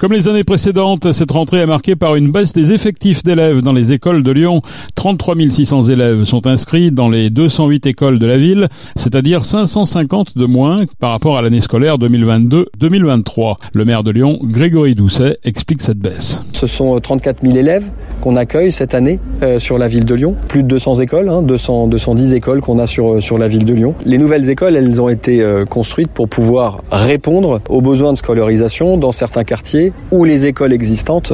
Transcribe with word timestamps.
Comme 0.00 0.14
les 0.14 0.28
années 0.28 0.44
précédentes, 0.44 1.12
cette 1.12 1.30
rentrée 1.30 1.58
est 1.58 1.66
marquée 1.66 1.94
par 1.94 2.16
une 2.16 2.32
baisse 2.32 2.54
des 2.54 2.72
effectifs 2.72 3.22
d'élèves 3.22 3.60
dans 3.60 3.74
les 3.74 3.92
écoles 3.92 4.22
de 4.22 4.30
Lyon. 4.30 4.62
33 4.94 5.34
600 5.50 5.90
élèves 5.90 6.24
sont 6.24 6.46
inscrits 6.46 6.90
dans 6.90 7.10
les 7.10 7.28
208 7.28 7.84
écoles 7.84 8.18
de 8.18 8.24
la 8.24 8.38
ville, 8.38 8.68
c'est-à-dire 8.96 9.44
550 9.44 10.38
de 10.38 10.46
moins 10.46 10.86
par 11.00 11.10
rapport 11.10 11.36
à 11.36 11.42
l'année 11.42 11.60
scolaire 11.60 11.98
2022-2023. 11.98 13.56
Le 13.74 13.84
maire 13.84 14.02
de 14.02 14.10
Lyon, 14.10 14.38
Grégory 14.42 14.94
Doucet, 14.94 15.36
explique 15.44 15.82
cette 15.82 15.98
baisse. 15.98 16.44
Ce 16.54 16.66
sont 16.66 16.98
34 16.98 17.42
000 17.42 17.58
élèves 17.58 17.84
qu'on 18.22 18.36
accueille 18.36 18.72
cette 18.72 18.94
année 18.94 19.18
euh, 19.42 19.58
sur 19.58 19.76
la 19.76 19.88
ville 19.88 20.06
de 20.06 20.14
Lyon. 20.14 20.34
Plus 20.48 20.62
de 20.62 20.68
200 20.68 21.00
écoles, 21.00 21.30
200, 21.42 21.84
hein, 21.84 21.88
210 21.88 22.32
écoles 22.32 22.62
qu'on 22.62 22.78
a 22.78 22.86
sur, 22.86 23.14
euh, 23.14 23.20
sur 23.20 23.36
la 23.36 23.48
ville 23.48 23.66
de 23.66 23.74
Lyon. 23.74 23.94
Les 24.06 24.16
nouvelles 24.16 24.48
écoles, 24.48 24.76
elles 24.76 25.00
ont 25.00 25.10
été 25.10 25.42
euh, 25.42 25.66
construites 25.66 26.10
pour 26.10 26.28
pouvoir 26.28 26.82
répondre 26.90 27.60
aux 27.68 27.82
besoins 27.82 28.12
de 28.12 28.18
scolarisation 28.18 28.96
dans 28.96 29.12
certains 29.12 29.44
quartiers 29.44 29.89
où 30.10 30.24
les 30.24 30.46
écoles 30.46 30.72
existantes 30.72 31.32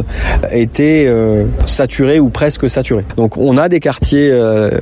étaient 0.51 1.11
saturées 1.67 2.21
ou 2.21 2.29
presque 2.29 2.69
saturées. 2.69 3.05
Donc 3.17 3.37
on 3.37 3.57
a 3.57 3.69
des 3.69 3.81
quartiers 3.81 4.33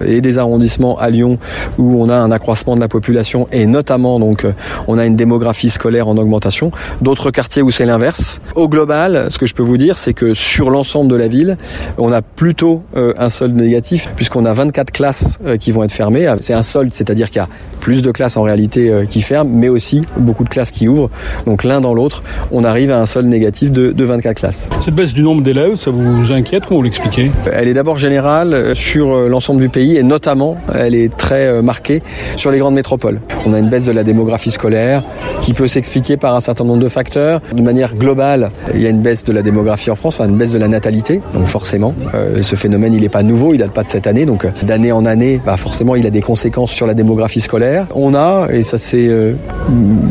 et 0.04 0.20
des 0.20 0.38
arrondissements 0.38 0.98
à 0.98 1.10
Lyon 1.10 1.38
où 1.78 2.02
on 2.02 2.08
a 2.08 2.16
un 2.16 2.30
accroissement 2.30 2.74
de 2.76 2.80
la 2.80 2.88
population 2.88 3.46
et 3.52 3.66
notamment 3.66 4.18
donc 4.18 4.46
on 4.88 4.98
a 4.98 5.06
une 5.06 5.16
démographie 5.16 5.70
scolaire 5.70 6.08
en 6.08 6.16
augmentation. 6.16 6.70
D'autres 7.02 7.30
quartiers 7.30 7.62
où 7.62 7.70
c'est 7.70 7.86
l'inverse. 7.86 8.40
Au 8.54 8.68
global, 8.68 9.26
ce 9.30 9.38
que 9.38 9.46
je 9.46 9.54
peux 9.54 9.62
vous 9.62 9.76
dire, 9.76 9.98
c'est 9.98 10.14
que 10.14 10.34
sur 10.34 10.70
l'ensemble 10.70 11.10
de 11.10 11.16
la 11.16 11.28
ville, 11.28 11.56
on 11.98 12.12
a 12.12 12.22
plutôt 12.22 12.82
un 12.94 13.28
solde 13.28 13.56
négatif 13.56 14.08
puisqu'on 14.16 14.44
a 14.44 14.52
24 14.52 14.90
classes 14.90 15.38
qui 15.60 15.72
vont 15.72 15.84
être 15.84 15.92
fermées. 15.92 16.32
C'est 16.38 16.54
un 16.54 16.62
solde, 16.62 16.92
c'est-à-dire 16.92 17.30
qu'il 17.30 17.38
y 17.38 17.40
a 17.40 17.48
plus 17.80 18.02
de 18.02 18.10
classes 18.10 18.36
en 18.36 18.42
réalité 18.42 18.90
euh, 18.90 19.04
qui 19.04 19.20
ferment, 19.20 19.50
mais 19.52 19.68
aussi 19.68 20.02
beaucoup 20.16 20.44
de 20.44 20.48
classes 20.48 20.70
qui 20.70 20.88
ouvrent. 20.88 21.10
Donc 21.44 21.64
l'un 21.64 21.80
dans 21.80 21.92
l'autre, 21.92 22.22
on 22.50 22.64
arrive 22.64 22.90
à 22.90 22.98
un 22.98 23.06
solde 23.06 23.26
négatif 23.26 23.63
de, 23.72 23.92
de 23.92 24.04
24 24.04 24.36
classes. 24.36 24.68
Cette 24.80 24.94
baisse 24.94 25.14
du 25.14 25.22
nombre 25.22 25.42
d'élèves, 25.42 25.76
ça 25.76 25.90
vous 25.90 26.32
inquiète 26.32 26.64
Comment 26.66 26.78
vous 26.78 26.84
l'expliquez 26.84 27.30
Elle 27.52 27.68
est 27.68 27.74
d'abord 27.74 27.98
générale 27.98 28.54
euh, 28.54 28.74
sur 28.74 29.12
euh, 29.12 29.28
l'ensemble 29.28 29.60
du 29.60 29.68
pays 29.68 29.96
et 29.96 30.02
notamment, 30.02 30.56
elle 30.74 30.94
est 30.94 31.14
très 31.14 31.62
marquée 31.62 32.02
sur 32.36 32.50
les 32.50 32.58
grandes 32.58 32.74
métropoles. 32.74 33.20
On 33.46 33.52
a 33.52 33.58
une 33.58 33.68
baisse 33.68 33.86
de 33.86 33.92
la 33.92 34.04
démographie 34.04 34.50
scolaire 34.50 35.04
qui 35.40 35.52
peut 35.52 35.66
s'expliquer 35.66 36.16
par 36.16 36.34
un 36.34 36.40
certain 36.40 36.64
nombre 36.64 36.82
de 36.82 36.88
facteurs. 36.88 37.40
De 37.52 37.62
manière 37.62 37.94
globale, 37.94 38.50
il 38.74 38.80
y 38.80 38.86
a 38.86 38.90
une 38.90 39.02
baisse 39.02 39.24
de 39.24 39.32
la 39.32 39.42
démographie 39.42 39.90
en 39.90 39.94
France, 39.94 40.16
enfin 40.18 40.28
une 40.28 40.38
baisse 40.38 40.52
de 40.52 40.58
la 40.58 40.68
natalité. 40.68 41.20
Donc 41.34 41.46
forcément, 41.46 41.94
ce 42.40 42.56
phénomène, 42.56 42.94
il 42.94 43.02
n'est 43.02 43.08
pas 43.08 43.22
nouveau, 43.22 43.54
il 43.54 43.58
date 43.58 43.72
pas 43.72 43.82
de 43.82 43.88
cette 43.88 44.06
année. 44.06 44.24
Donc 44.26 44.46
d'année 44.62 44.92
en 44.92 45.04
année, 45.04 45.40
bah 45.44 45.56
forcément, 45.56 45.94
il 45.96 46.06
a 46.06 46.10
des 46.10 46.22
conséquences 46.22 46.70
sur 46.70 46.86
la 46.86 46.94
démographie 46.94 47.40
scolaire. 47.40 47.86
On 47.94 48.14
a, 48.14 48.48
et 48.50 48.62
ça 48.62 48.78
s'est 48.78 49.08
euh, 49.08 49.34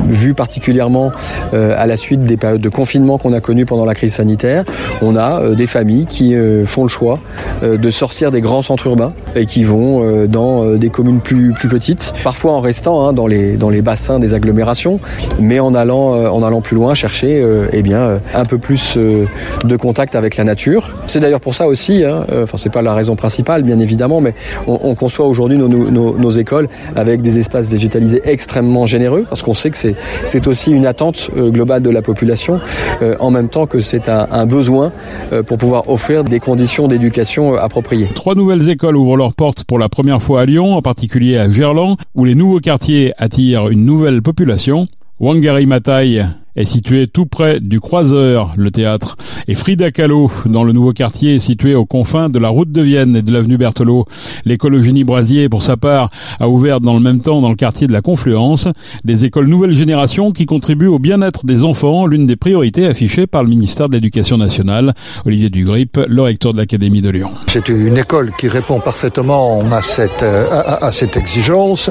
vu 0.07 0.33
particulièrement 0.33 1.11
euh, 1.53 1.75
à 1.77 1.87
la 1.87 1.97
suite 1.97 2.23
des 2.23 2.37
périodes 2.37 2.61
de 2.61 2.69
confinement 2.69 3.17
qu'on 3.17 3.33
a 3.33 3.41
connues 3.43 3.65
pendant 3.65 3.85
la 3.85 3.93
crise 3.93 4.15
sanitaire, 4.15 4.65
on 5.03 5.15
a 5.15 5.41
euh, 5.41 5.55
des 5.55 5.67
familles 5.67 6.07
qui 6.07 6.35
font 6.65 6.83
le 6.83 6.89
choix 6.89 7.19
de 7.61 7.89
sortir 7.89 8.31
des 8.31 8.41
grands 8.41 8.61
centres 8.61 8.87
urbains 8.87 9.13
et 9.35 9.45
qui 9.45 9.63
vont 9.63 10.25
dans 10.27 10.75
des 10.75 10.89
communes 10.89 11.19
plus, 11.19 11.53
plus 11.53 11.67
petites, 11.67 12.13
parfois 12.23 12.53
en 12.53 12.59
restant 12.59 13.07
hein, 13.07 13.13
dans, 13.13 13.27
les, 13.27 13.81
bassins 13.81 14.19
des 14.19 14.33
agglomérations, 14.33 14.99
mais 15.39 15.59
en 15.59 15.73
allant, 15.73 16.13
en 16.31 16.43
allant 16.43 16.61
plus 16.61 16.75
loin 16.75 16.93
chercher 16.93 17.43
eh 17.71 17.81
bien, 17.81 18.19
un 18.33 18.45
peu 18.45 18.57
plus 18.57 18.97
de 18.97 19.75
contact 19.75 20.15
avec 20.15 20.37
la 20.37 20.43
nature. 20.43 20.93
C'est 21.07 21.19
d'ailleurs 21.19 21.41
pour 21.41 21.55
ça 21.55 21.67
aussi, 21.67 22.03
hein, 22.03 22.25
enfin 22.43 22.57
c'est 22.57 22.71
pas 22.71 22.81
la 22.81 22.93
raison 22.93 23.15
principale 23.15 23.63
bien 23.63 23.79
évidemment, 23.79 24.21
mais 24.21 24.33
on, 24.67 24.95
conçoit 24.95 25.27
aujourd'hui 25.27 25.57
nos, 25.57 26.31
écoles 26.31 26.69
avec 26.95 27.21
des 27.21 27.39
espaces 27.39 27.53
espace 27.53 27.67
végétalisé 27.67 28.21
extrêmement 28.25 28.85
généreux, 28.85 29.25
parce 29.29 29.43
qu'on 29.43 29.53
sait 29.53 29.69
que 29.69 29.77
c'est 29.77 30.47
aussi 30.47 30.71
une 30.71 30.85
attente 30.85 31.29
euh, 31.37 31.49
globale 31.49 31.83
de 31.83 31.89
la 31.89 32.01
population, 32.01 32.59
euh, 33.01 33.15
même 33.33 33.49
temps 33.49 33.65
que 33.65 33.81
c'est 33.81 34.07
un, 34.09 34.45
besoin 34.45 34.91
euh, 35.31 35.43
pour 35.43 35.57
pouvoir 35.57 35.89
offrir 35.89 36.23
des 36.23 36.39
conditions 36.39 36.87
d'éducation 36.87 37.55
appropriées. 37.55 38.09
Trois 38.15 38.35
nouvelles 38.35 38.69
écoles 38.69 38.95
ouvrent 38.95 39.17
leurs 39.17 39.33
portes 39.33 39.63
pour 39.63 39.79
la 39.79 39.89
première 39.89 40.21
fois 40.21 40.41
à 40.41 40.45
Lyon, 40.45 40.75
en 40.75 40.81
particulier 40.81 41.37
à 41.37 41.49
Gerland, 41.49 41.97
où 42.15 42.25
les 42.25 42.35
nouveaux 42.35 42.59
quartiers 42.59 43.13
attirent 43.17 43.67
une 43.69 43.85
nouvelle 43.85 44.21
population. 44.21 44.87
Wangari 45.19 45.65
Matai 45.65 46.23
est 46.55 46.65
situé 46.65 47.07
tout 47.07 47.25
près 47.25 47.59
du 47.59 47.79
Croiseur, 47.79 48.53
le 48.57 48.71
théâtre, 48.71 49.15
et 49.47 49.53
Frida 49.53 49.91
Kahlo, 49.91 50.31
dans 50.45 50.63
le 50.63 50.73
nouveau 50.73 50.93
quartier 50.93 51.39
situé 51.39 51.75
aux 51.75 51.85
confins 51.85 52.29
de 52.29 52.39
la 52.39 52.49
route 52.49 52.71
de 52.71 52.81
Vienne 52.81 53.15
et 53.15 53.21
de 53.21 53.31
l'avenue 53.31 53.57
Berthelot. 53.57 54.05
L'école 54.45 54.75
Eugénie 54.75 55.03
Brasier, 55.03 55.49
pour 55.49 55.63
sa 55.63 55.77
part, 55.77 56.09
a 56.39 56.49
ouvert 56.49 56.79
dans 56.79 56.93
le 56.93 56.99
même 56.99 57.21
temps 57.21 57.41
dans 57.41 57.49
le 57.49 57.55
quartier 57.55 57.87
de 57.87 57.93
la 57.93 58.01
Confluence 58.01 58.67
des 59.03 59.25
écoles 59.25 59.47
nouvelle 59.47 59.73
génération 59.73 60.31
qui 60.31 60.45
contribuent 60.45 60.87
au 60.87 60.99
bien-être 60.99 61.45
des 61.45 61.63
enfants, 61.63 62.05
l'une 62.05 62.25
des 62.25 62.35
priorités 62.35 62.85
affichées 62.85 63.27
par 63.27 63.43
le 63.43 63.49
ministère 63.49 63.89
de 63.89 63.95
l'Éducation 63.95 64.37
nationale. 64.37 64.93
Olivier 65.25 65.49
Dugrip, 65.49 65.99
le 66.07 66.21
recteur 66.21 66.53
de 66.53 66.57
l'Académie 66.57 67.01
de 67.01 67.09
Lyon. 67.09 67.29
C'est 67.47 67.69
une 67.69 67.97
école 67.97 68.31
qui 68.37 68.47
répond 68.47 68.79
parfaitement 68.79 69.63
à 69.71 69.81
cette, 69.81 70.23
à, 70.23 70.91
cette 70.91 71.17
exigence. 71.17 71.89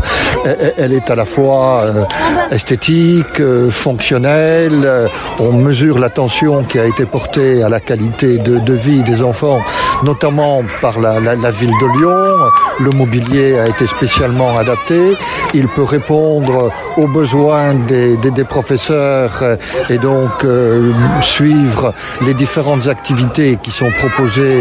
Elle 0.77 0.93
est 0.93 1.11
à 1.11 1.15
la 1.15 1.25
fois 1.25 1.83
euh, 1.85 2.05
esthétique, 2.51 3.41
euh, 3.41 3.71
fonctionnelle, 3.71 4.52
euh, 4.53 5.09
on 5.39 5.53
mesure 5.53 5.99
l'attention 5.99 6.65
qui 6.65 6.79
a 6.79 6.85
été 6.85 7.07
portée 7.07 7.63
à 7.63 7.69
la 7.69 7.81
qualité 7.81 8.39
de, 8.39 8.75
vie 8.75 9.03
des 9.03 9.23
enfants, 9.23 9.61
notamment 10.05 10.63
par 10.81 10.99
la, 10.99 11.19
ville 11.51 11.73
de 11.81 11.99
Lyon. 11.99 12.51
Le 12.81 12.91
mobilier 12.91 13.59
a 13.59 13.69
été 13.69 13.87
spécialement 13.87 14.57
adapté. 14.57 15.17
Il 15.55 15.69
peut 15.69 15.85
répondre 15.85 16.71
aux 16.97 17.07
besoins 17.07 17.75
des, 17.75 18.17
professeurs 18.49 19.39
euh, 19.43 19.57
et 19.89 19.99
donc 19.99 20.45
euh, 20.45 20.93
suivre 21.21 21.95
les 22.27 22.35
différentes 22.35 22.89
activités 22.89 23.59
qui 23.63 23.71
sont 23.71 23.91
proposées 23.99 24.59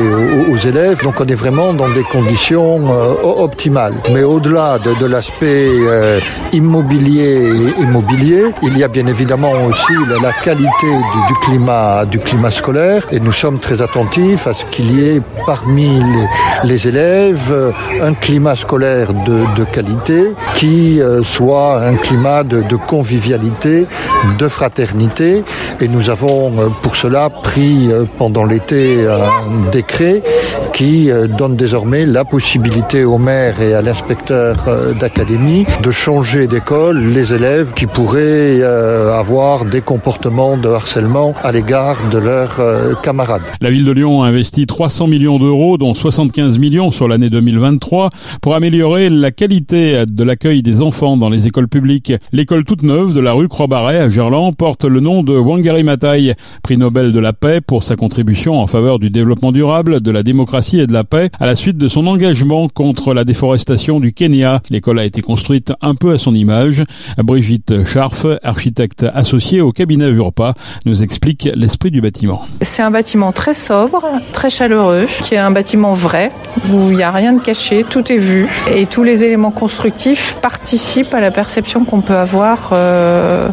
aux, 0.51 0.57
élèves. 0.57 1.01
Donc 1.03 1.19
on 1.19 1.25
est 1.25 1.35
vraiment 1.35 1.73
dans 1.73 1.89
des 1.89 2.03
conditions 2.03 2.81
optimales. 3.23 3.95
Mais 4.13 4.23
au-delà 4.23 4.77
de, 4.79 5.05
l'aspect 5.05 5.67
immobilier 6.53 7.41
et 7.77 7.81
immobilier, 7.81 8.43
il 8.61 8.77
y 8.77 8.83
a 8.83 8.87
bien 8.87 9.07
évidemment 9.07 9.51
aussi 9.65 9.80
la, 9.89 10.31
qualité 10.33 10.87
du, 11.27 11.33
climat, 11.41 12.05
du 12.05 12.19
climat 12.19 12.51
scolaire 12.51 13.05
et 13.11 13.19
nous 13.19 13.31
sommes 13.31 13.59
très 13.59 13.81
attentifs 13.81 14.47
à 14.47 14.53
ce 14.53 14.65
qu'il 14.65 14.97
y 14.97 15.09
ait 15.09 15.21
parmi 15.45 16.01
les, 16.63 16.87
élèves 16.87 17.51
euh, 17.51 17.71
un 18.01 18.13
climat 18.13 18.55
scolaire 18.55 19.13
de, 19.13 19.63
qualité 19.65 20.33
qui 20.55 21.01
euh, 21.01 21.23
soit 21.23 21.81
un 21.81 21.95
climat 21.95 22.43
de, 22.43 22.75
convivialité, 22.75 23.87
de 24.37 24.47
fraternité. 24.47 25.43
Et 25.79 25.87
nous 25.87 26.09
avons 26.09 26.51
euh, 26.59 26.67
pour 26.81 26.95
cela 26.95 27.29
pris 27.29 27.89
pendant 28.17 28.45
l'été 28.45 29.07
un 29.07 29.69
décret 29.71 30.21
qui 30.73 31.09
donne 31.37 31.55
désormais 31.55 32.05
la 32.05 32.25
possibilité 32.25 33.03
au 33.03 33.17
maire 33.17 33.61
et 33.61 33.73
à 33.73 33.81
l'inspecteur 33.81 34.55
d'académie 34.99 35.65
de 35.81 35.91
changer 35.91 36.47
d'école 36.47 36.99
les 36.99 37.33
élèves 37.33 37.73
qui 37.73 37.85
pourraient 37.85 38.61
avoir 38.63 39.65
des 39.71 39.81
comportements 39.81 40.57
de 40.57 40.67
harcèlement 40.67 41.33
à 41.41 41.51
l'égard 41.51 42.09
de 42.09 42.17
leurs 42.17 42.59
euh, 42.59 42.93
camarades. 43.01 43.41
La 43.61 43.69
ville 43.69 43.85
de 43.85 43.91
Lyon 43.91 44.21
a 44.21 44.27
investi 44.27 44.67
300 44.67 45.07
millions 45.07 45.39
d'euros, 45.39 45.77
dont 45.77 45.93
75 45.93 46.57
millions 46.57 46.91
sur 46.91 47.07
l'année 47.07 47.29
2023, 47.29 48.09
pour 48.41 48.53
améliorer 48.53 49.09
la 49.09 49.31
qualité 49.31 50.05
de 50.05 50.23
l'accueil 50.23 50.61
des 50.61 50.81
enfants 50.81 51.15
dans 51.15 51.29
les 51.29 51.47
écoles 51.47 51.69
publiques. 51.69 52.11
L'école 52.33 52.65
toute 52.65 52.83
neuve 52.83 53.13
de 53.13 53.21
la 53.21 53.31
rue 53.31 53.47
Croix-Barret 53.47 53.97
à 53.97 54.09
Gerland 54.09 54.53
porte 54.55 54.83
le 54.83 54.99
nom 54.99 55.23
de 55.23 55.33
Wangari 55.33 55.83
Maathai, 55.83 56.33
prix 56.63 56.77
Nobel 56.77 57.13
de 57.13 57.19
la 57.19 57.31
paix 57.31 57.61
pour 57.61 57.83
sa 57.83 57.95
contribution 57.95 58.59
en 58.59 58.67
faveur 58.67 58.99
du 58.99 59.09
développement 59.09 59.53
durable, 59.53 60.01
de 60.01 60.11
la 60.11 60.23
démocratie 60.23 60.81
et 60.81 60.87
de 60.87 60.93
la 60.93 61.05
paix 61.05 61.29
à 61.39 61.45
la 61.45 61.55
suite 61.55 61.77
de 61.77 61.87
son 61.87 62.07
engagement 62.07 62.67
contre 62.67 63.13
la 63.13 63.23
déforestation 63.23 64.01
du 64.01 64.11
Kenya. 64.11 64.61
L'école 64.69 64.99
a 64.99 65.05
été 65.05 65.21
construite 65.21 65.71
un 65.81 65.95
peu 65.95 66.11
à 66.11 66.17
son 66.17 66.35
image. 66.35 66.83
Brigitte 67.17 67.85
Scharf, 67.85 68.25
architecte 68.43 69.05
associée 69.13 69.60
au 69.61 69.71
cabinet 69.71 70.09
Urpa 70.09 70.53
nous 70.85 71.03
explique 71.03 71.49
l'esprit 71.55 71.91
du 71.91 72.01
bâtiment. 72.01 72.45
C'est 72.61 72.81
un 72.81 72.91
bâtiment 72.91 73.31
très 73.31 73.53
sobre, 73.53 74.03
très 74.33 74.49
chaleureux, 74.49 75.07
qui 75.21 75.35
est 75.35 75.39
un 75.39 75.51
bâtiment 75.51 75.93
vrai, 75.93 76.31
où 76.71 76.89
il 76.89 76.97
n'y 76.97 77.03
a 77.03 77.11
rien 77.11 77.33
de 77.33 77.41
caché, 77.41 77.85
tout 77.89 78.11
est 78.11 78.17
vu, 78.17 78.47
et 78.73 78.85
tous 78.85 79.03
les 79.03 79.23
éléments 79.23 79.51
constructifs 79.51 80.37
participent 80.41 81.13
à 81.13 81.21
la 81.21 81.31
perception 81.31 81.85
qu'on 81.85 82.01
peut 82.01 82.17
avoir 82.17 82.71
euh, 82.73 83.49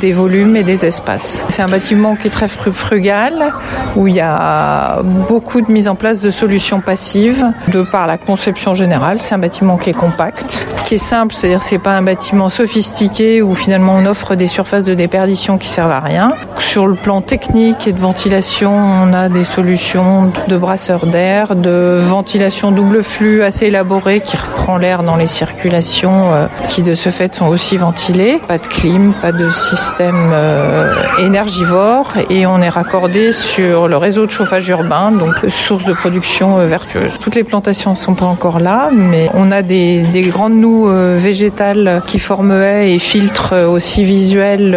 des 0.00 0.12
volumes 0.12 0.56
et 0.56 0.64
des 0.64 0.84
espaces. 0.84 1.44
C'est 1.48 1.62
un 1.62 1.68
bâtiment 1.68 2.16
qui 2.16 2.28
est 2.28 2.30
très 2.30 2.48
frugal, 2.48 3.52
où 3.96 4.08
il 4.08 4.14
y 4.14 4.20
a 4.20 5.02
beaucoup 5.28 5.60
de 5.60 5.70
mise 5.70 5.88
en 5.88 5.94
place 5.94 6.20
de 6.20 6.30
solutions 6.30 6.80
passives, 6.80 7.46
de 7.68 7.82
par 7.82 8.06
la 8.06 8.18
conception 8.18 8.74
générale. 8.74 9.18
C'est 9.20 9.34
un 9.34 9.38
bâtiment 9.38 9.76
qui 9.76 9.90
est 9.90 9.94
compact, 9.94 10.66
qui 10.84 10.94
est 10.94 10.98
simple, 10.98 11.34
c'est-à-dire 11.34 11.62
c'est 11.62 11.78
pas 11.78 11.96
un 11.96 12.02
bâtiment 12.02 12.48
sophistiqué 12.48 13.42
où 13.42 13.54
finalement 13.54 13.96
on 13.96 14.06
offre 14.06 14.34
des 14.34 14.46
surfaces 14.46 14.84
de 14.84 14.94
déperdition 14.94 15.51
qui 15.58 15.68
servent 15.68 15.90
à 15.92 16.00
rien. 16.00 16.32
Sur 16.58 16.86
le 16.86 16.94
plan 16.94 17.20
technique 17.20 17.86
et 17.86 17.92
de 17.92 18.00
ventilation, 18.00 18.72
on 18.72 19.12
a 19.12 19.28
des 19.28 19.44
solutions 19.44 20.32
de 20.48 20.56
brasseurs 20.56 21.06
d'air, 21.06 21.54
de 21.54 21.98
ventilation 22.00 22.70
double 22.70 23.02
flux 23.02 23.42
assez 23.42 23.66
élaborée 23.66 24.20
qui 24.20 24.36
reprend 24.36 24.76
l'air 24.76 25.02
dans 25.02 25.16
les 25.16 25.26
circulations 25.26 26.32
euh, 26.32 26.46
qui 26.68 26.82
de 26.82 26.94
ce 26.94 27.10
fait 27.10 27.34
sont 27.34 27.46
aussi 27.46 27.76
ventilées. 27.76 28.40
Pas 28.46 28.58
de 28.58 28.66
clim, 28.66 29.12
pas 29.20 29.32
de 29.32 29.50
système 29.50 30.30
euh, 30.32 30.92
énergivore 31.18 32.12
et 32.30 32.46
on 32.46 32.60
est 32.60 32.68
raccordé 32.68 33.32
sur 33.32 33.88
le 33.88 33.96
réseau 33.96 34.26
de 34.26 34.30
chauffage 34.30 34.68
urbain, 34.68 35.12
donc 35.12 35.34
source 35.48 35.84
de 35.84 35.92
production 35.92 36.58
euh, 36.58 36.66
vertueuse. 36.66 37.18
Toutes 37.18 37.34
les 37.34 37.44
plantations 37.44 37.90
ne 37.90 37.96
sont 37.96 38.14
pas 38.14 38.26
encore 38.26 38.60
là, 38.60 38.90
mais 38.92 39.28
on 39.34 39.50
a 39.50 39.62
des, 39.62 40.00
des 40.00 40.22
grandes 40.22 40.54
noues 40.54 40.86
végétales 41.16 42.02
qui 42.06 42.18
forment 42.18 42.52
haies 42.52 42.94
et 42.94 42.98
filtres 42.98 43.54
aussi 43.68 44.04
visuels 44.04 44.76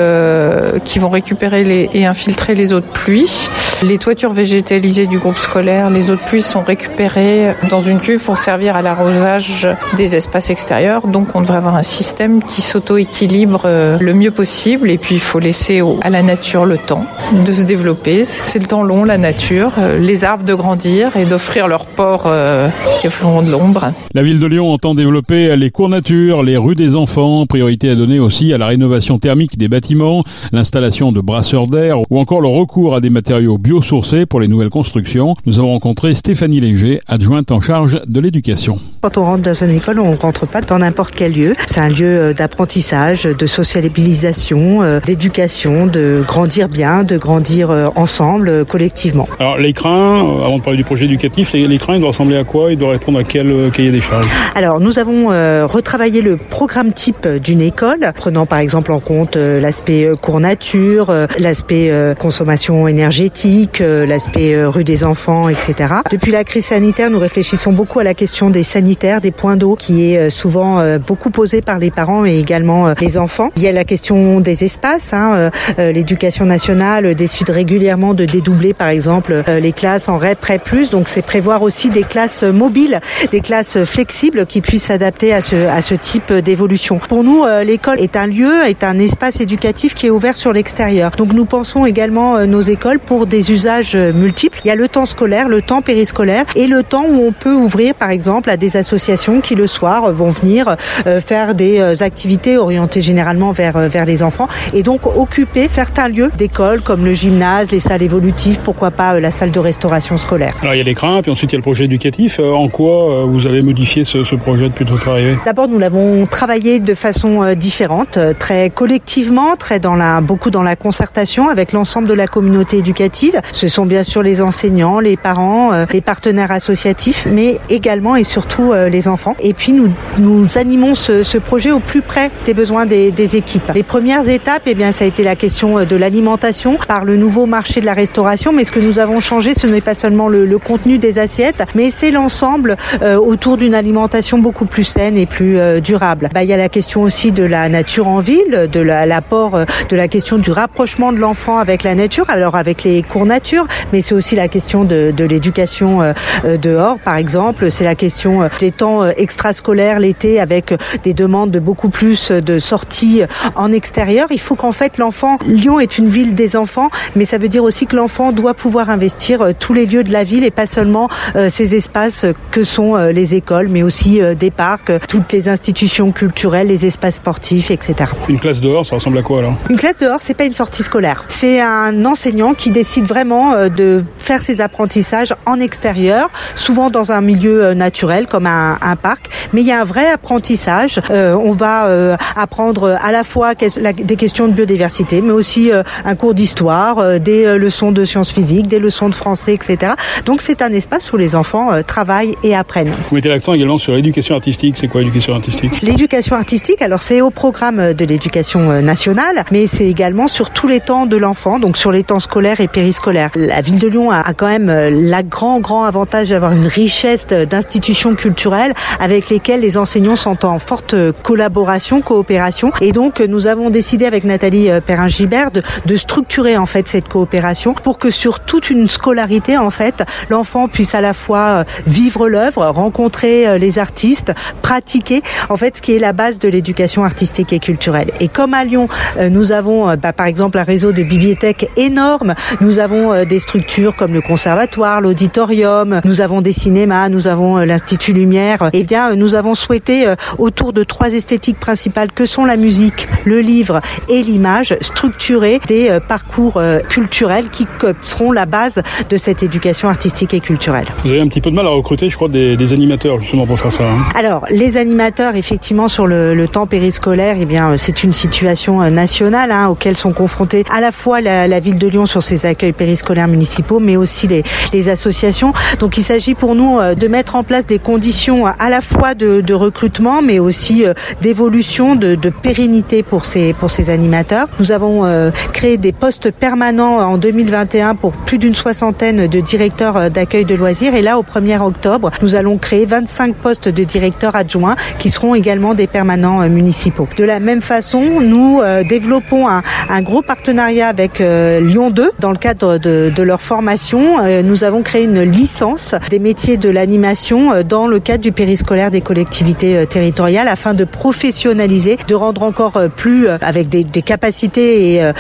qui 0.84 1.00
vont 1.00 1.10
récupérer 1.10 1.64
les, 1.64 1.90
et 1.94 2.06
infiltrer 2.06 2.56
les 2.56 2.74
eaux 2.74 2.80
de 2.80 2.86
pluie. 2.86 3.50
Les 3.84 3.98
toitures 3.98 4.32
végétalisées 4.32 5.08
du 5.08 5.20
groupe 5.20 5.38
scolaire, 5.38 5.90
les 5.90 6.10
eaux 6.10 6.16
de 6.16 6.22
pluie 6.26 6.42
sont 6.42 6.62
récupérées 6.62 7.54
dans 7.70 7.82
une 7.82 8.00
cuve 8.00 8.24
pour 8.24 8.38
servir 8.38 8.76
à 8.76 8.82
l'arrosage 8.82 9.68
des 9.98 10.16
espaces 10.16 10.50
extérieurs. 10.50 11.08
Donc 11.08 11.36
on 11.36 11.42
devrait 11.42 11.58
avoir 11.58 11.76
un 11.76 11.84
système 11.84 12.42
qui 12.44 12.62
s'auto-équilibre 12.62 13.64
euh, 13.66 13.98
le 14.00 14.14
mieux 14.14 14.32
possible. 14.32 14.90
Et 14.90 14.98
puis 14.98 15.16
il 15.16 15.22
faut 15.22 15.40
laisser 15.40 15.82
à 16.02 16.10
la 16.10 16.24
nature 16.24 16.66
le 16.66 16.78
temps 16.78 17.06
de 17.46 17.54
se 17.54 17.64
développer. 17.64 18.24
C'est 18.26 18.60
le 18.60 18.66
temps 18.66 18.84
long, 18.84 19.04
la 19.04 19.18
nature, 19.18 19.74
euh, 19.78 20.00
les 20.00 20.24
arbres 20.24 20.46
de 20.46 20.54
grandir 20.54 21.18
et 21.18 21.26
d'offrir 21.26 21.68
leur 21.68 21.86
port 21.86 22.24
euh, 22.26 22.70
qui 23.00 23.08
offriront 23.08 23.42
de 23.42 23.52
l'ombre. 23.52 23.92
La 24.14 24.24
ville 24.24 24.40
de 24.40 24.46
Lyon 24.46 24.72
entend 24.72 24.96
développer 24.96 25.56
les 25.56 25.72
cours 25.72 25.90
nature, 25.90 26.44
les 26.44 26.58
rues 26.58 26.76
des 26.76 26.96
enfants, 26.96 27.46
priorité 27.46 27.90
à 27.90 27.96
donner 27.96 28.20
aussi 28.20 28.54
à 28.54 28.58
la 28.58 28.68
rénovation 28.68 29.20
thermique 29.20 29.58
des 29.58 29.68
bâtiments, 29.68 30.24
l'installation 30.56 31.12
de 31.12 31.20
brasseurs 31.20 31.68
d'air 31.68 32.00
ou 32.10 32.18
encore 32.18 32.42
le 32.42 32.48
recours 32.48 32.96
à 32.96 33.02
des 33.02 33.10
matériaux 33.10 33.58
biosourcés 33.58 34.26
pour 34.26 34.40
les 34.40 34.48
nouvelles 34.48 34.70
constructions. 34.70 35.36
Nous 35.46 35.60
avons 35.60 35.72
rencontré 35.72 36.16
Stéphanie 36.16 36.62
Léger, 36.62 37.02
adjointe 37.08 37.52
en 37.52 37.60
charge 37.60 38.00
de 38.08 38.20
l'éducation. 38.22 38.80
Quand 39.02 39.18
on 39.18 39.24
rentre 39.24 39.44
dans 39.44 39.54
une 39.54 39.72
école, 39.72 40.00
on 40.00 40.16
rentre 40.16 40.48
pas 40.48 40.62
dans 40.62 40.80
n'importe 40.80 41.14
quel 41.14 41.34
lieu. 41.34 41.56
C'est 41.68 41.82
un 41.82 41.90
lieu 41.90 42.20
euh, 42.20 42.34
d'apprentissage, 42.34 43.24
de 43.24 43.46
socialisation, 43.46 44.82
euh, 44.82 45.00
d'éducation, 45.06 45.88
de 45.88 46.24
grandir 46.26 46.70
bien, 46.70 47.04
de 47.04 47.18
grandir 47.18 47.70
euh, 47.70 47.90
ensemble, 47.96 48.66
collectivement. 48.66 49.28
Alors 49.40 49.58
l'écran, 49.58 50.42
avant 50.44 50.58
de 50.58 50.64
parler 50.64 50.78
du 50.78 50.86
projet 50.86 51.06
éducatif, 51.06 51.52
l'écran 51.54 51.94
il 51.94 52.00
doit 52.00 52.10
ressembler 52.10 52.38
à 52.38 52.46
quoi? 52.46 52.72
Il 52.72 52.78
doit 52.78 52.92
répondre 52.92 53.20
à 53.20 53.24
quel 53.24 53.72
cahier 53.72 53.92
des 53.92 54.02
charges? 54.02 54.28
Alors 54.56 54.80
nous 54.80 55.00
avons 55.00 55.28
retravaillé 55.68 56.22
le 56.22 56.38
programme 56.38 56.94
type 56.94 57.28
d'une 57.28 57.62
école, 57.62 58.00
prenant 58.16 58.46
par 58.46 58.60
exemple 58.60 58.92
en 58.94 59.00
compte 59.00 59.36
l'aspect 59.36 60.10
nature, 60.40 61.14
l'aspect 61.40 61.92
consommation 62.20 62.88
énergétique, 62.88 63.80
l'aspect 63.80 64.64
rue 64.66 64.84
des 64.84 65.04
enfants, 65.04 65.50
etc. 65.50 65.96
Depuis 66.12 66.32
la 66.32 66.44
crise 66.44 66.66
sanitaire, 66.66 67.10
nous 67.10 67.20
réfléchissons 67.20 67.74
beaucoup 67.74 68.00
à 68.00 68.04
la 68.04 68.14
question 68.14 68.50
des 68.50 68.64
sanitaires, 68.64 69.22
des 69.22 69.32
points 69.32 69.58
d'eau, 69.58 69.76
qui 69.76 70.14
est 70.14 70.30
souvent 70.30 70.98
beaucoup 71.00 71.30
posée 71.30 71.62
par 71.62 71.80
les 71.80 71.92
parents 71.92 72.26
et 72.26 72.38
également 72.38 72.94
les 73.00 73.18
enfants. 73.18 73.52
Il 73.56 73.64
y 73.64 73.68
a 73.68 73.72
la 73.72 73.86
question 73.86 74.40
des 74.40 74.64
espaces. 74.64 75.14
Hein, 75.14 75.52
L'éducation 75.78 76.46
nationale 76.46 77.16
décide 77.16 77.50
régulièrement 77.50 78.14
de 78.14 78.26
dédoubler, 78.26 78.74
par 78.74 78.90
exemple, 78.90 79.44
les 79.48 79.72
classes 79.72 80.10
en 80.10 80.18
REP. 80.18 80.90
Donc 80.92 81.08
c'est 81.08 81.22
prévoir 81.22 81.62
aussi 81.62 81.90
des 81.90 82.04
classes 82.04 82.44
mobiles, 82.44 83.00
des 83.32 83.42
classes 83.42 83.84
flexibles 83.84 84.46
qui 84.46 84.62
puissent 84.62 84.86
s'adapter 84.86 85.34
à 85.34 85.42
ce, 85.42 85.68
à 85.68 85.82
ce 85.82 85.96
type 85.96 86.34
d'évolution. 86.34 86.98
Pour 86.98 87.24
nous, 87.24 87.46
l'école 87.64 88.00
est 88.00 88.16
un 88.16 88.28
lieu, 88.28 88.64
est 88.68 88.84
un 88.84 88.98
espace 88.98 89.40
éducatif 89.40 89.94
qui 89.94 90.08
est 90.08 90.10
ouvert 90.10 90.25
sur 90.34 90.54
l'extérieur. 90.54 91.12
Donc 91.12 91.34
nous 91.34 91.46
pensons 91.46 91.86
également 91.86 92.48
nos 92.48 92.62
écoles 92.62 93.00
pour 93.00 93.28
des 93.28 93.52
usages 93.52 93.96
multiples. 93.96 94.60
Il 94.64 94.68
y 94.68 94.72
a 94.72 94.76
le 94.76 94.88
temps 94.88 95.06
scolaire, 95.06 95.48
le 95.48 95.62
temps 95.62 95.82
périscolaire 95.82 96.46
et 96.56 96.66
le 96.66 96.82
temps 96.82 97.06
où 97.08 97.22
on 97.28 97.32
peut 97.32 97.54
ouvrir, 97.54 97.94
par 97.94 98.10
exemple, 98.10 98.50
à 98.50 98.58
des 98.58 98.78
associations 98.78 99.42
qui 99.42 99.56
le 99.56 99.68
soir 99.68 100.12
vont 100.12 100.30
venir 100.30 100.76
euh, 101.06 101.22
faire 101.22 101.56
des 101.56 101.80
euh, 101.80 101.94
activités 102.02 102.58
orientées 102.58 103.02
généralement 103.02 103.52
vers, 103.52 103.78
euh, 103.78 103.88
vers 103.88 104.06
les 104.06 104.24
enfants 104.24 104.48
et 104.74 104.84
donc 104.84 105.06
occuper 105.06 105.68
certains 105.70 106.08
lieux 106.08 106.32
d'école 106.38 106.82
comme 106.82 107.06
le 107.06 107.14
gymnase, 107.14 107.72
les 107.72 107.80
salles 107.80 108.02
évolutives, 108.02 108.60
pourquoi 108.64 108.92
pas 108.92 109.20
la 109.20 109.32
salle 109.32 109.52
de 109.52 109.60
restauration 109.60 110.18
scolaire. 110.18 110.56
Alors 110.62 110.74
il 110.74 110.78
y 110.78 110.82
a 110.82 110.84
l'écran, 110.84 111.22
puis 111.22 111.32
ensuite 111.32 111.52
il 111.52 111.56
y 111.56 111.58
a 111.58 111.60
le 111.60 111.64
projet 111.64 111.86
éducatif. 111.86 112.40
En 112.40 112.68
quoi 112.70 113.26
vous 113.26 113.46
avez 113.46 113.62
modifié 113.62 114.04
ce, 114.06 114.24
ce 114.24 114.36
projet 114.36 114.70
depuis 114.70 114.86
votre 114.86 115.08
arrivée? 115.08 115.38
D'abord 115.46 115.68
nous 115.68 115.80
l'avons 115.80 116.26
travaillé 116.26 116.80
de 116.80 116.94
façon 116.94 117.54
différente, 117.56 118.20
très 118.40 118.70
collectivement, 118.70 119.56
très 119.56 119.80
dans 119.80 119.96
la, 119.96 120.15
beaucoup 120.22 120.50
dans 120.50 120.64
la 120.64 120.76
concertation 120.76 121.50
avec 121.50 121.72
l'ensemble 121.72 122.08
de 122.08 122.14
la 122.14 122.28
communauté 122.28 122.78
éducative. 122.78 123.42
Ce 123.52 123.68
sont 123.68 123.86
bien 123.86 124.04
sûr 124.04 124.24
les 124.24 124.42
enseignants, 124.42 125.00
les 125.00 125.18
parents, 125.18 125.86
les 125.92 126.02
partenaires 126.02 126.52
associatifs, 126.52 127.28
mais 127.30 127.60
également 127.70 128.16
et 128.16 128.24
surtout 128.24 128.74
les 128.74 129.08
enfants. 129.08 129.36
Et 129.40 129.54
puis 129.54 129.74
nous, 129.74 129.90
nous 130.20 130.58
animons 130.58 130.96
ce, 130.96 131.38
projet 131.38 131.72
au 131.72 131.80
plus 131.80 132.02
près 132.02 132.32
des 132.46 132.54
besoins 132.54 132.86
des, 132.86 133.36
équipes. 133.36 133.72
Les 133.74 133.84
premières 133.84 134.28
étapes, 134.30 134.64
eh 134.66 134.76
bien, 134.76 134.92
ça 134.92 135.04
a 135.04 135.08
été 135.08 135.24
la 135.24 135.36
question 135.36 135.84
de 135.84 135.96
l'alimentation 135.96 136.78
par 136.88 137.06
le 137.06 137.16
nouveau 137.18 137.46
marché 137.46 137.82
de 137.82 137.86
la 137.86 137.94
restauration. 137.94 138.52
Mais 138.54 138.64
ce 138.64 138.72
que 138.72 138.80
nous 138.80 139.00
avons 139.00 139.20
changé, 139.20 139.54
ce 139.54 139.68
n'est 139.68 139.82
pas 139.82 139.94
seulement 139.94 140.28
le, 140.28 140.56
contenu 140.58 140.98
des 140.98 141.20
assiettes, 141.20 141.64
mais 141.76 141.92
c'est 141.92 142.12
l'ensemble 142.12 142.78
euh, 143.02 143.18
autour 143.18 143.58
d'une 143.58 143.76
alimentation 143.76 144.38
beaucoup 144.38 144.66
plus 144.66 144.86
saine 144.86 145.18
et 145.18 145.26
plus 145.26 145.60
euh, 145.60 145.82
durable. 145.82 146.30
Bah, 146.34 146.44
il 146.44 146.50
y 146.50 146.54
a 146.54 146.58
la 146.58 146.70
question 146.70 147.02
aussi 147.02 147.32
de 147.32 147.44
la 147.44 147.68
nature 147.68 148.08
en 148.08 148.20
ville, 148.20 148.70
de 148.72 148.80
l'apport 148.80 149.58
la, 149.58 149.66
de 149.90 149.96
la 149.96 150.05
question 150.08 150.38
du 150.38 150.52
rapprochement 150.52 151.12
de 151.12 151.18
l'enfant 151.18 151.58
avec 151.58 151.84
la 151.84 151.96
nature, 151.96 152.30
alors 152.30 152.56
avec 152.56 152.84
les 152.84 153.02
cours 153.02 153.26
nature, 153.26 153.68
mais 153.92 154.02
c'est 154.02 154.16
aussi 154.16 154.36
la 154.36 154.48
question 154.48 154.84
de, 154.84 155.14
de 155.16 155.26
l'éducation 155.26 156.02
euh, 156.02 156.14
dehors, 156.58 157.00
par 157.00 157.16
exemple. 157.16 157.72
C'est 157.72 157.84
la 157.84 157.96
question 157.96 158.50
des 158.60 158.72
temps 158.72 159.06
extrascolaires 159.06 160.00
l'été 160.00 160.40
avec 160.40 160.74
des 161.04 161.14
demandes 161.14 161.52
de 161.52 161.60
beaucoup 161.60 161.90
plus 161.90 162.32
de 162.32 162.60
sorties 162.60 163.24
en 163.56 163.72
extérieur. 163.72 164.28
Il 164.32 164.40
faut 164.40 164.56
qu'en 164.56 164.72
fait 164.72 164.98
l'enfant, 164.98 165.38
Lyon 165.46 165.80
est 165.80 165.98
une 165.98 166.08
ville 166.08 166.36
des 166.36 166.56
enfants, 166.56 166.90
mais 167.16 167.26
ça 167.26 167.38
veut 167.38 167.50
dire 167.50 167.64
aussi 167.64 167.86
que 167.86 167.96
l'enfant 167.96 168.32
doit 168.32 168.54
pouvoir 168.54 168.90
investir 168.90 169.54
tous 169.60 169.74
les 169.74 169.86
lieux 169.86 170.04
de 170.04 170.12
la 170.12 170.24
ville 170.24 170.44
et 170.44 170.52
pas 170.52 170.68
seulement 170.68 171.10
ces 171.50 171.76
espaces 171.76 172.26
que 172.52 172.64
sont 172.64 172.96
les 172.96 173.36
écoles, 173.36 173.70
mais 173.70 173.84
aussi 173.84 174.22
des 174.38 174.52
parcs, 174.52 174.92
toutes 175.08 175.32
les 175.34 175.50
institutions 175.50 176.12
culturelles, 176.12 176.68
les 176.68 176.86
espaces 176.86 177.16
sportifs, 177.16 177.72
etc. 177.72 178.10
Une 178.30 178.40
classe 178.40 178.60
dehors, 178.60 178.86
ça 178.86 178.96
ressemble 178.96 179.18
à 179.18 179.22
quoi 179.22 179.40
alors? 179.40 179.56
Une 179.70 179.78
classe 179.78 179.95
dehors, 180.00 180.20
c'est 180.22 180.34
pas 180.34 180.46
une 180.46 180.54
sortie 180.54 180.84
scolaire. 180.84 181.26
C'est 181.28 181.62
un 181.62 182.06
enseignant 182.06 182.54
qui 182.54 182.72
décide 182.72 183.06
vraiment 183.06 183.68
de 183.70 184.04
faire 184.18 184.42
ses 184.42 184.62
apprentissages 184.62 185.34
en 185.46 185.60
extérieur, 185.60 186.30
souvent 186.56 186.90
dans 186.90 187.12
un 187.12 187.22
milieu 187.22 187.74
naturel 187.74 188.28
comme 188.28 188.48
un, 188.48 188.78
un 188.82 188.96
parc, 188.96 189.30
mais 189.54 189.62
il 189.62 189.68
y 189.68 189.72
a 189.72 189.82
un 189.82 189.84
vrai 189.84 190.08
apprentissage. 190.10 191.00
Euh, 191.10 191.36
on 191.36 191.52
va 191.52 191.88
euh, 191.88 192.18
apprendre 192.36 192.98
à 193.02 193.12
la 193.12 193.24
fois 193.24 193.54
des 193.56 194.16
questions 194.16 194.48
de 194.48 194.54
biodiversité, 194.54 195.22
mais 195.22 195.32
aussi 195.32 195.72
euh, 195.72 195.84
un 196.04 196.16
cours 196.16 196.34
d'histoire, 196.34 197.00
euh, 197.00 197.20
des 197.20 197.58
leçons 197.58 197.92
de 197.92 198.06
sciences 198.06 198.32
physiques, 198.32 198.68
des 198.68 198.80
leçons 198.80 199.10
de 199.10 199.16
français, 199.16 199.54
etc. 199.54 199.94
Donc 200.26 200.42
c'est 200.42 200.62
un 200.62 200.72
espace 200.72 201.12
où 201.14 201.18
les 201.18 201.36
enfants 201.36 201.70
travaillent 201.86 202.34
et 202.44 202.56
apprennent. 202.56 202.94
Vous 203.10 203.16
mettez 203.16 203.30
l'accent 203.30 203.54
également 203.54 203.78
sur 203.78 203.94
l'éducation 203.94 204.36
artistique? 204.36 204.76
C'est 204.78 204.88
quoi 204.88 205.02
l'éducation 205.02 205.34
artistique? 205.34 205.82
L'éducation 205.82 206.36
artistique, 206.36 206.82
alors 206.82 207.04
c'est 207.04 207.22
au 207.22 207.30
programme 207.30 207.94
de 207.94 208.06
l'éducation 208.06 208.82
nationale, 208.82 209.44
mais 209.52 209.68
c'est 209.68 209.85
également 209.90 210.28
sur 210.28 210.50
tous 210.50 210.68
les 210.68 210.80
temps 210.80 211.06
de 211.06 211.18
l'enfant, 211.18 211.60
donc 211.60 211.78
sur 211.78 211.92
les 211.92 212.04
temps 212.04 212.20
scolaires 212.20 212.62
et 212.62 212.68
périscolaires. 212.68 213.32
La 213.36 213.62
ville 213.62 213.80
de 213.80 213.88
Lyon 213.88 214.12
a, 214.12 214.34
quand 214.34 214.48
même 214.48 214.68
la 214.68 215.24
grand 215.24 215.60
grand 215.60 215.84
avantage 215.84 216.30
d'avoir 216.30 216.52
une 216.52 216.68
richesse 216.68 217.28
d'institutions 217.28 218.16
culturelles 218.16 218.74
avec 219.00 219.30
lesquelles 219.30 219.62
les 219.62 219.78
enseignants 219.78 220.16
sont 220.16 220.46
en 220.46 220.60
forte 220.60 220.96
collaboration, 221.24 222.02
coopération. 222.02 222.72
Et 222.82 222.92
donc, 222.92 223.20
nous 223.20 223.48
avons 223.48 223.70
décidé 223.70 224.06
avec 224.06 224.24
Nathalie 224.24 224.70
Perrin-Gibert 224.86 225.52
de, 225.52 225.62
structurer 225.96 226.58
en 226.58 226.66
fait 226.66 226.88
cette 226.88 227.08
coopération 227.08 227.74
pour 227.74 228.00
que 228.00 228.10
sur 228.10 228.40
toute 228.42 228.70
une 228.70 228.88
scolarité, 228.88 229.58
en 229.58 229.70
fait, 229.70 230.04
l'enfant 230.30 230.68
puisse 230.68 230.94
à 230.94 231.02
la 231.02 231.14
fois 231.14 231.64
vivre 231.88 232.28
l'œuvre, 232.28 232.66
rencontrer 232.66 233.58
les 233.58 233.80
artistes, 233.80 234.34
pratiquer, 234.62 235.22
en 235.50 235.58
fait, 235.58 235.78
ce 235.78 235.82
qui 235.82 235.96
est 235.96 236.00
la 236.00 236.14
base 236.14 236.40
de 236.40 236.50
l'éducation 236.50 237.04
artistique 237.04 237.54
et 237.54 237.60
culturelle. 237.60 238.12
Et 238.20 238.28
comme 238.28 238.54
à 238.54 238.64
Lyon, 238.64 238.88
nous 239.20 239.52
avons, 239.52 239.75
bah, 240.02 240.14
par 240.14 240.28
exemple, 240.28 240.58
un 240.58 240.64
réseau 240.64 240.92
de 240.92 241.04
bibliothèques 241.04 241.70
énorme, 241.76 242.36
nous 242.62 242.80
avons 242.80 242.86
avons 242.86 243.26
des 243.26 243.40
structures 243.40 243.96
comme 243.96 244.14
le 244.14 244.22
conservatoire, 244.22 245.02
l'auditorium, 245.02 246.02
nous 246.06 246.22
avons 246.22 246.42
des 246.42 246.52
cinémas, 246.52 247.10
nous 247.10 247.26
avons 247.28 247.58
l'Institut 247.58 248.14
Lumière. 248.14 248.70
Eh 248.74 248.84
bien, 248.84 249.16
nous 249.16 249.34
avons 249.34 249.56
souhaité, 249.56 250.14
autour 250.38 250.72
de 250.72 250.84
trois 250.84 251.12
esthétiques 251.14 251.60
principales 251.60 252.12
que 252.12 252.28
sont 252.28 252.46
la 252.46 252.58
musique, 252.58 253.08
le 253.26 253.42
livre 253.42 253.82
et 254.08 254.22
l'image, 254.22 254.78
structurer 254.82 255.60
des 255.68 255.98
parcours 256.08 256.62
culturels 256.88 257.50
qui 257.50 257.66
seront 258.02 258.32
la 258.32 258.46
base 258.46 258.82
de 259.10 259.18
cette 259.18 259.42
éducation 259.42 259.90
artistique 259.90 260.36
et 260.36 260.40
culturelle. 260.40 260.86
Vous 261.04 261.10
avez 261.10 261.22
un 261.22 261.28
petit 261.28 261.42
peu 261.42 261.50
de 261.50 261.56
mal 261.56 261.66
à 261.66 261.72
recruter, 261.72 262.10
je 262.10 262.16
crois, 262.16 262.30
des, 262.30 262.56
des 262.56 262.72
animateurs 262.72 263.20
justement 263.20 263.48
pour 263.48 263.60
faire 263.60 263.72
ça. 263.72 263.84
Hein. 263.84 264.06
Alors, 264.16 264.46
les 264.52 264.78
animateurs, 264.78 265.36
effectivement, 265.36 265.88
sur 265.88 266.06
le, 266.06 266.36
le 266.36 266.48
temps 266.48 266.68
périscolaire, 266.68 267.38
eh 267.40 267.46
bien, 267.46 267.78
c'est 267.78 268.04
une 268.04 268.14
situation 268.14 268.84
euh, 268.84 268.92
nationale 268.92 269.52
hein, 269.52 269.65
auquel 269.70 269.98
sont 269.98 270.12
confrontés 270.12 270.64
à 270.72 270.82
la 270.82 270.92
fois 270.92 271.22
la, 271.22 271.60
ville 271.60 271.78
de 271.78 271.88
Lyon 271.88 272.06
sur 272.06 272.24
ses 272.24 272.46
accueils 272.46 272.74
périscolaires 272.74 273.28
municipaux, 273.28 273.80
mais 273.80 273.98
aussi 273.98 274.28
les, 274.28 274.90
associations. 274.90 275.54
Donc, 275.80 275.98
il 275.98 276.04
s'agit 276.04 276.36
pour 276.36 276.54
nous 276.54 276.80
euh, 276.80 276.94
de 276.94 277.08
mettre 277.08 277.36
en 277.36 277.44
place 277.44 277.66
des 277.66 277.80
conditions 277.80 278.46
à 278.46 278.70
la 278.70 278.82
fois 278.82 279.16
de, 279.16 279.54
recrutement, 279.54 280.22
mais 280.22 280.38
aussi 280.38 280.86
euh, 280.86 280.94
d'évolution, 281.22 281.96
de, 281.96 282.16
pérennité 282.30 283.02
pour 283.04 283.26
ces 283.26 283.54
pour 283.54 283.70
ces 283.70 283.90
animateurs. 283.90 284.48
Nous 284.60 284.72
avons 284.72 285.32
créé 285.54 285.78
des 285.78 285.92
postes 285.92 286.32
permanents 286.32 286.98
en 286.98 287.18
2021 287.18 287.96
pour 287.96 288.12
plus 288.12 288.38
d'une 288.38 288.54
soixantaine 288.54 289.28
de 289.28 289.40
directeurs 289.40 290.12
d'accueil 290.12 290.46
de 290.46 290.56
loisirs. 290.56 290.96
Et 290.96 291.02
là, 291.02 291.18
au 291.18 291.24
1er 291.24 291.62
octobre, 291.62 292.12
nous 292.22 292.36
allons 292.36 292.58
créer 292.58 292.86
25 292.86 293.36
postes 293.36 293.70
de 293.70 293.84
directeurs 293.84 294.36
adjoints 294.36 294.76
qui 295.00 295.10
seront 295.10 295.36
également 295.36 295.74
des 295.74 295.88
permanents 295.88 296.42
euh, 296.42 296.50
municipaux. 296.50 297.08
De 297.18 297.24
la 297.24 297.40
même 297.40 297.62
façon, 297.62 298.22
nous 298.22 298.62
euh, 298.62 298.84
développons 298.84 299.48
un, 299.48 299.55
un, 299.90 300.02
gros 300.02 300.22
partenariat 300.22 300.88
avec 300.88 301.22
euh, 301.22 301.60
Lyon 301.60 301.90
2 301.92 302.12
dans 302.20 302.32
le 302.32 302.38
cadre 302.38 302.78
de, 302.78 303.12
de 303.16 303.24
leur 303.24 303.42
formation. 303.42 304.16
Nous 304.44 304.64
avons 304.64 304.82
créé 304.82 305.04
une 305.04 305.22
licence 305.22 305.96
des 306.10 306.20
métiers 306.20 306.58
de 306.58 306.70
l'animation 306.70 307.64
dans 307.64 307.88
le 307.88 308.00
cadre 308.00 308.22
du 308.24 308.32
périscolaire 308.32 308.92
des 308.92 309.02
collectivités 309.02 309.86
territoriales 309.88 310.48
afin 310.48 310.74
de 310.74 310.84
professionnaliser, 310.84 311.98
de 312.08 312.16
rendre 312.16 312.44
encore 312.44 312.80
plus 312.96 313.28
avec 313.28 313.70
des, 313.70 313.84
des 313.84 314.02
capacités 314.02 314.96
et 314.96 315.12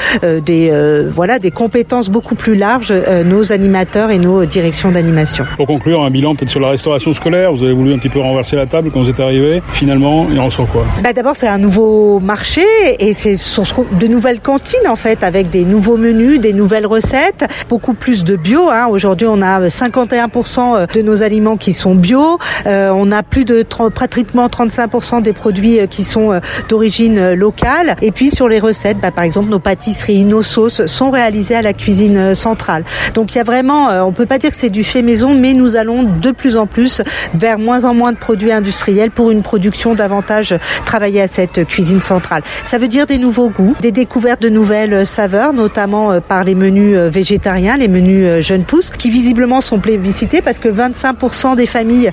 des 0.41 0.71
voilà 1.11 1.39
des 1.39 1.51
compétences 1.51 2.09
beaucoup 2.09 2.35
plus 2.35 2.55
larges 2.55 2.93
nos 3.25 3.51
animateurs 3.51 4.11
et 4.11 4.17
nos 4.17 4.45
directions 4.45 4.91
d'animation. 4.91 5.45
Pour 5.57 5.67
conclure, 5.67 6.03
un 6.03 6.09
bilan 6.09 6.35
peut-être 6.35 6.49
sur 6.49 6.59
la 6.59 6.69
restauration 6.69 7.13
scolaire. 7.13 7.53
Vous 7.53 7.63
avez 7.63 7.73
voulu 7.73 7.93
un 7.93 7.97
petit 7.97 8.09
peu 8.09 8.19
renverser 8.19 8.55
la 8.55 8.65
table 8.65 8.91
quand 8.91 9.01
vous 9.01 9.09
êtes 9.09 9.19
arrivé. 9.19 9.61
Finalement, 9.73 10.27
il 10.31 10.39
en 10.39 10.49
sort 10.49 10.67
quoi? 10.67 10.85
Bah 11.03 11.13
D'abord, 11.13 11.35
c'est 11.35 11.47
un 11.47 11.57
nouveau 11.57 12.19
marché 12.19 12.61
et 12.99 13.13
c'est 13.13 13.35
de 13.35 14.07
nouvelles 14.15 14.39
cantines 14.39 14.87
en 14.87 14.95
fait, 14.95 15.23
avec 15.23 15.49
des 15.49 15.65
nouveaux 15.65 15.97
menus, 15.97 16.39
des 16.39 16.53
nouvelles 16.53 16.87
recettes, 16.87 17.45
beaucoup 17.69 17.93
plus 17.93 18.23
de 18.23 18.35
bio. 18.35 18.69
Hein. 18.69 18.87
Aujourd'hui, 18.89 19.27
on 19.27 19.41
a 19.41 19.67
51% 19.67 20.93
de 20.93 21.01
nos 21.01 21.21
aliments 21.21 21.57
qui 21.57 21.73
sont 21.73 21.95
bio. 21.95 22.39
Euh, 22.65 22.89
on 22.89 23.11
a 23.11 23.23
plus 23.23 23.45
de 23.45 23.63
pratiquement 23.93 24.47
35% 24.47 25.21
des 25.21 25.33
produits 25.33 25.79
euh, 25.79 25.87
qui 25.87 26.03
sont 26.03 26.31
euh, 26.31 26.39
d'origine 26.69 27.17
euh, 27.17 27.35
locale. 27.35 27.95
Et 28.01 28.11
puis 28.11 28.31
sur 28.31 28.47
les 28.47 28.59
recettes, 28.59 28.99
bah, 28.99 29.11
par 29.11 29.23
exemple, 29.23 29.49
nos 29.49 29.59
pâtisseries, 29.59 30.23
nos 30.23 30.43
sauces 30.43 30.85
sont 30.85 31.09
réalisées 31.09 31.55
à 31.55 31.61
la 31.61 31.73
cuisine 31.73 32.33
centrale. 32.33 32.83
Donc 33.13 33.33
il 33.33 33.37
y 33.37 33.41
a 33.41 33.43
vraiment, 33.43 33.89
on 34.05 34.11
peut 34.11 34.25
pas 34.25 34.37
dire 34.37 34.51
que 34.51 34.55
c'est 34.55 34.69
du 34.69 34.83
fait 34.83 35.01
maison, 35.01 35.33
mais 35.33 35.53
nous 35.53 35.75
allons 35.75 36.03
de 36.03 36.31
plus 36.31 36.57
en 36.57 36.67
plus 36.67 37.01
vers 37.33 37.59
moins 37.59 37.85
en 37.85 37.93
moins 37.93 38.11
de 38.11 38.17
produits 38.17 38.51
industriels 38.51 39.11
pour 39.11 39.31
une 39.31 39.41
production 39.41 39.93
davantage 39.95 40.55
travaillée 40.85 41.21
à 41.21 41.27
cette 41.27 41.65
cuisine 41.65 42.01
centrale. 42.01 42.43
Ça 42.65 42.77
veut 42.77 42.87
dire 42.87 43.05
des 43.05 43.17
nouveaux 43.17 43.49
goûts, 43.49 43.75
des 43.81 43.91
découvertes 44.05 44.43
de 44.43 44.49
nouvelles 44.49 45.03
saveurs, 45.07 45.51
notamment 45.51 46.11
euh, 46.11 46.19
par 46.19 46.43
les 46.43 46.53
menus 46.53 46.95
euh, 46.95 47.09
végétariens, 47.09 47.75
les 47.75 47.87
menus 47.87 48.23
euh, 48.23 48.39
jeunes 48.39 48.63
pousses, 48.63 48.91
qui 48.91 49.09
visiblement 49.09 49.61
sont 49.61 49.79
plébiscités 49.79 50.43
parce 50.43 50.59
que 50.59 50.69
25% 50.69 51.55
des 51.55 51.65
familles 51.65 52.11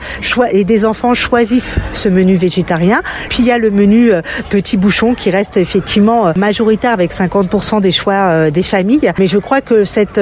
et 0.52 0.64
des 0.64 0.87
enfants 0.87 1.12
choisissent 1.12 1.75
ce 1.92 2.08
menu 2.08 2.37
végétarien. 2.37 3.02
Puis 3.28 3.40
il 3.40 3.44
y 3.44 3.50
a 3.50 3.58
le 3.58 3.70
menu 3.70 4.11
petit 4.49 4.78
bouchon 4.78 5.12
qui 5.12 5.28
reste 5.28 5.58
effectivement 5.58 6.32
majoritaire 6.34 6.92
avec 6.92 7.12
50% 7.12 7.82
des 7.82 7.90
choix 7.90 8.50
des 8.50 8.62
familles. 8.62 9.12
Mais 9.18 9.26
je 9.26 9.38
crois 9.38 9.61
que 9.61 9.84
cette 9.84 10.20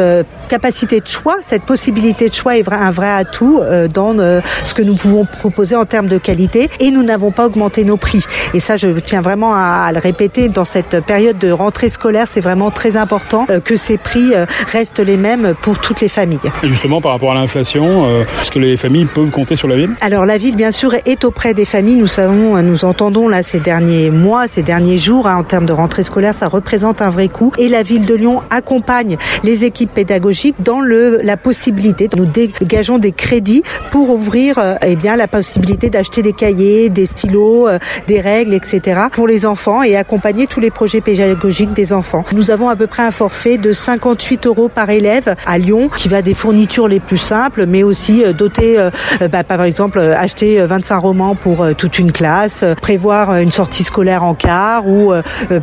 capacité 0.49 1.01
de 1.01 1.07
choix, 1.07 1.37
cette 1.43 1.63
possibilité 1.63 2.29
de 2.29 2.35
choix 2.35 2.57
est 2.57 2.69
un 2.73 2.91
vrai 2.91 3.11
atout 3.11 3.61
dans 3.93 4.17
ce 4.65 4.75
que 4.75 4.83
nous 4.83 4.97
pouvons 4.97 5.25
proposer 5.25 5.77
en 5.77 5.85
termes 5.85 6.09
de 6.09 6.19
qualité 6.19 6.69
et 6.81 6.91
nous 6.91 7.03
n'avons 7.03 7.31
pas 7.31 7.47
augmenté 7.47 7.85
nos 7.85 7.97
prix. 7.97 8.25
Et 8.55 8.61
ça, 8.61 8.77
je 8.77 8.89
tiens 8.99 9.21
vraiment 9.21 9.55
à, 9.55 9.91
le 9.93 9.99
répéter 9.99 10.49
dans 10.49 10.65
cette 10.65 11.01
période 11.05 11.39
de 11.39 11.53
rentrée 11.61 11.89
scolaire, 11.89 12.27
c'est 12.29 12.41
vraiment 12.41 12.71
très 12.71 12.97
important 12.97 13.47
euh, 13.51 13.61
que 13.61 13.77
ces 13.77 13.99
prix 13.99 14.35
euh, 14.35 14.47
restent 14.73 14.99
les 14.99 15.17
mêmes 15.17 15.55
pour 15.61 15.79
toutes 15.79 16.01
les 16.01 16.09
familles. 16.09 16.39
Et 16.63 16.69
justement, 16.69 17.01
par 17.01 17.13
rapport 17.13 17.31
à 17.31 17.35
l'inflation, 17.35 18.07
euh, 18.07 18.25
est-ce 18.41 18.51
que 18.51 18.59
les 18.59 18.77
familles 18.77 19.05
peuvent 19.07 19.31
compter 19.31 19.57
sur 19.57 19.69
la 19.69 19.77
ville? 19.77 19.91
Alors 20.01 20.27
la 20.27 20.37
ville, 20.37 20.57
bien 20.57 20.73
sûr, 20.73 20.95
est 21.05 21.25
auprès 21.25 21.55
des 21.55 21.65
familles. 21.65 21.97
Nous 21.97 22.07
savons, 22.07 22.61
nous 22.63 22.85
entendons 22.85 23.29
là 23.29 23.43
ces 23.43 23.61
derniers 23.61 24.11
mois, 24.11 24.49
ces 24.49 24.63
derniers 24.63 24.99
jours, 24.99 25.27
hein, 25.27 25.37
en 25.37 25.45
termes 25.45 25.67
de 25.67 25.73
rentrée 25.73 26.03
scolaire, 26.03 26.35
ça 26.35 26.49
représente 26.49 27.03
un 27.03 27.11
vrai 27.11 27.29
coût. 27.29 27.53
Et 27.59 27.69
la 27.69 27.83
ville 27.83 28.07
de 28.07 28.15
Lyon 28.15 28.43
accompagne 28.51 29.17
les 29.45 29.65
équipes 29.65 29.93
pédagogiques 29.93 30.63
dans 30.63 30.81
le, 30.81 31.21
la 31.23 31.37
possibilité. 31.37 32.09
Nous 32.17 32.27
dégageons 32.27 32.99
des 32.99 33.13
crédits 33.13 33.63
pour 33.91 34.11
ouvrir 34.11 34.59
eh 34.85 34.97
bien 34.97 35.17
la 35.17 35.29
possibilité 35.29 35.91
d'acheter 35.91 36.23
des 36.23 36.33
cahiers, 36.33 36.89
des 36.89 37.07
stylos, 37.07 37.69
euh, 37.69 37.79
des 38.07 38.21
règles, 38.21 38.55
etc. 38.55 39.03
pour 39.13 39.27
les 39.27 39.47
enfants 39.47 39.83
et 39.83 39.97
accompagner 39.97 40.47
tous 40.47 40.61
les 40.61 40.71
projets 40.71 41.01
pédagogiques 41.01 41.50
des 41.51 41.93
enfants. 41.93 42.25
Nous 42.33 42.51
avons 42.51 42.69
à 42.69 42.77
peu 42.77 42.87
près 42.87 43.03
un 43.03 43.11
forfait 43.11 43.59
de 43.59 43.73
58 43.73 44.47
euros 44.47 44.69
par 44.69 44.91
élève 44.91 45.35
à 45.47 45.59
Lyon 45.59 45.91
qui 45.97 46.09
va 46.09 46.23
des 46.23 46.35
fournitures 46.35 46.89
les 46.89 47.01
plus 47.01 47.19
simples, 47.19 47.67
mais 47.67 47.83
aussi 47.83 48.25
euh, 48.25 48.33
doter, 48.33 48.79
euh, 48.79 48.91
bah, 49.31 49.45
par 49.45 49.63
exemple, 49.63 49.99
acheter 49.99 50.61
25 50.65 50.99
romans 50.99 51.35
pour 51.35 51.67
toute 51.77 51.99
une 51.99 52.13
classe, 52.13 52.65
prévoir 52.81 53.37
une 53.37 53.51
sortie 53.51 53.85
scolaire 53.85 54.25
en 54.25 54.35
car 54.35 54.87
ou 54.89 55.13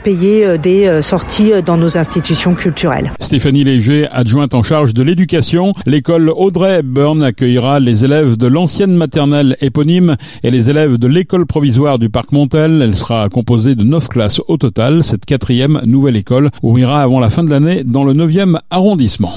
payer 0.04 0.58
des 0.58 1.02
sorties 1.02 1.52
dans 1.66 1.78
nos 1.78 1.98
institutions 1.98 2.54
culturelles. 2.54 3.12
Stéphanie 3.20 3.64
Léger, 3.64 4.08
adjointe 4.12 4.54
en 4.54 4.64
charge 4.64 4.94
de 4.94 5.04
l'éducation, 5.04 5.74
l'école 5.86 6.30
Audrey 6.30 6.82
Burn 6.84 7.24
accueillera 7.24 7.80
les 7.80 8.06
élèves 8.06 8.38
de 8.38 8.48
l'ancienne 8.48 8.96
maternelle 8.96 9.56
éponyme 9.62 10.16
et 10.44 10.52
les 10.52 10.70
élèves 10.70 10.98
de 10.98 11.08
l'école 11.08 11.46
provisoire 11.46 12.00
du 12.00 12.10
parc 12.10 12.32
Montel. 12.32 12.82
Elle 12.82 12.96
sera 12.96 13.30
composée 13.30 13.76
de 13.76 13.84
neuf 13.84 14.08
classes 14.08 14.42
au 14.48 14.58
total. 14.58 15.04
Cette 15.04 15.26
quatrième 15.26 15.77
nouvelle 15.86 16.16
école 16.16 16.50
ouvrira 16.64 17.02
avant 17.02 17.20
la 17.20 17.30
fin 17.30 17.44
de 17.44 17.50
l'année 17.50 17.84
dans 17.84 18.04
le 18.04 18.14
9e 18.14 18.58
arrondissement. 18.70 19.34